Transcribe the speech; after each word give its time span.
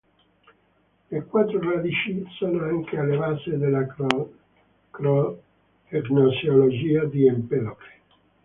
Le 1.11 1.21
quattro 1.25 1.59
radici 1.61 2.25
sono 2.39 2.63
anche 2.63 2.97
alla 2.97 3.17
base 3.17 3.55
della 3.55 3.85
gnoseologia 6.01 7.05
di 7.05 7.27
Empedocle. 7.27 7.91